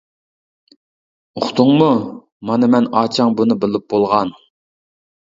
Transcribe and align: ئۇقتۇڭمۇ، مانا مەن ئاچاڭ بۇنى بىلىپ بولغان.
ئۇقتۇڭمۇ، 1.41 1.89
مانا 2.49 2.69
مەن 2.75 2.87
ئاچاڭ 3.01 3.35
بۇنى 3.41 3.59
بىلىپ 3.65 3.85
بولغان. 3.95 4.33